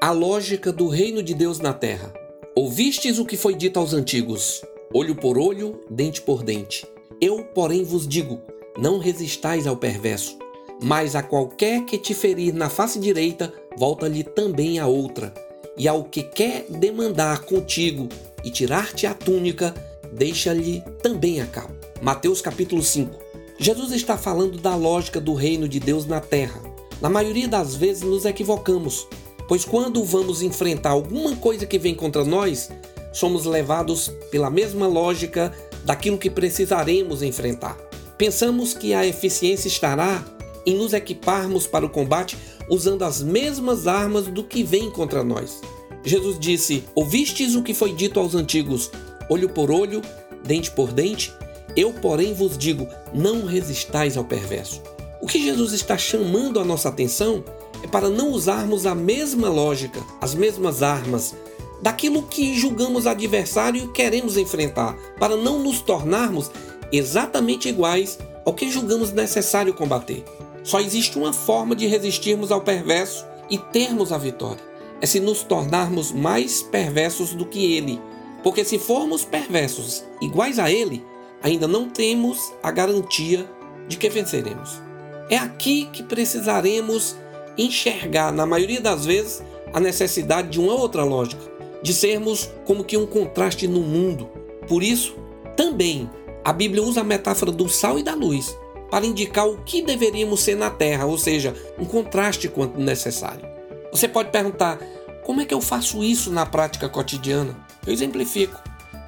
[0.00, 2.14] A lógica do reino de Deus na terra.
[2.54, 4.62] Ouvistes o que foi dito aos antigos:
[4.94, 6.86] olho por olho, dente por dente.
[7.20, 8.40] Eu, porém, vos digo:
[8.78, 10.38] não resistais ao perverso,
[10.80, 15.34] mas a qualquer que te ferir na face direita, volta-lhe também a outra.
[15.76, 18.08] E ao que quer demandar contigo
[18.44, 19.74] e tirar-te a túnica,
[20.12, 21.74] deixa-lhe também a capa.
[22.00, 23.18] Mateus capítulo 5.
[23.58, 26.62] Jesus está falando da lógica do reino de Deus na terra.
[27.00, 29.08] Na maioria das vezes nos equivocamos
[29.48, 32.70] Pois quando vamos enfrentar alguma coisa que vem contra nós,
[33.12, 35.52] somos levados pela mesma lógica
[35.84, 37.76] daquilo que precisaremos enfrentar.
[38.18, 40.22] Pensamos que a eficiência estará
[40.66, 42.36] em nos equiparmos para o combate
[42.68, 45.62] usando as mesmas armas do que vem contra nós.
[46.04, 48.90] Jesus disse: Ouvistes o que foi dito aos antigos,
[49.30, 50.02] olho por olho,
[50.44, 51.32] dente por dente?
[51.74, 54.82] Eu, porém, vos digo: não resistais ao perverso.
[55.20, 57.42] O que Jesus está chamando a nossa atenção
[57.82, 61.34] é para não usarmos a mesma lógica, as mesmas armas,
[61.80, 66.50] daquilo que julgamos adversário e queremos enfrentar, para não nos tornarmos
[66.90, 70.24] exatamente iguais ao que julgamos necessário combater.
[70.64, 74.62] Só existe uma forma de resistirmos ao perverso e termos a vitória:
[75.00, 78.00] é se nos tornarmos mais perversos do que ele.
[78.42, 81.04] Porque se formos perversos iguais a ele,
[81.42, 83.48] ainda não temos a garantia
[83.88, 84.80] de que venceremos.
[85.28, 87.16] É aqui que precisaremos
[87.58, 89.42] enxergar, na maioria das vezes,
[89.72, 91.42] a necessidade de uma outra lógica,
[91.82, 94.28] de sermos como que um contraste no mundo.
[94.66, 95.16] Por isso,
[95.56, 96.08] também
[96.44, 98.56] a Bíblia usa a metáfora do sal e da luz
[98.90, 103.46] para indicar o que deveríamos ser na terra, ou seja, um contraste quanto necessário.
[103.92, 104.78] Você pode perguntar:
[105.24, 107.54] como é que eu faço isso na prática cotidiana?
[107.86, 108.58] Eu exemplifico.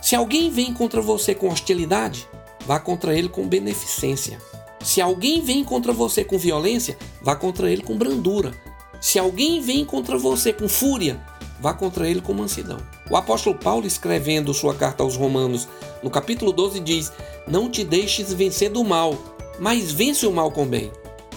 [0.03, 2.29] Se alguém vem contra você com hostilidade,
[2.67, 4.39] vá contra ele com beneficência.
[4.83, 8.53] Se alguém vem contra você com violência, vá contra ele com brandura.
[9.00, 11.20] Se alguém vem contra você com fúria,
[11.61, 12.78] vá contra ele com mansidão.
[13.11, 15.69] O apóstolo Paulo, escrevendo sua carta aos Romanos,
[16.03, 17.12] no capítulo 12, diz:
[17.47, 19.17] Não te deixes vencer do mal,
[19.58, 20.91] mas vence o mal com bem.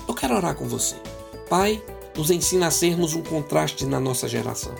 [0.08, 0.96] Eu quero orar com você.
[1.50, 1.82] Pai,
[2.16, 4.74] nos ensina a sermos um contraste na nossa geração.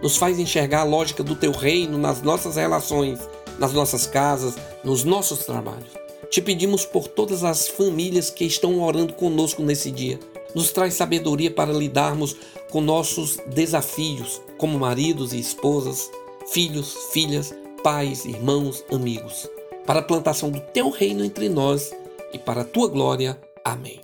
[0.00, 3.18] Nos faz enxergar a lógica do teu reino nas nossas relações,
[3.58, 4.54] nas nossas casas,
[4.84, 6.03] nos nossos trabalhos.
[6.34, 10.18] Te pedimos por todas as famílias que estão orando conosco nesse dia.
[10.52, 12.34] Nos traz sabedoria para lidarmos
[12.72, 16.10] com nossos desafios, como maridos e esposas,
[16.48, 19.48] filhos, filhas, pais, irmãos, amigos,
[19.86, 21.92] para a plantação do teu reino entre nós
[22.32, 23.40] e para a tua glória.
[23.64, 24.00] Amém.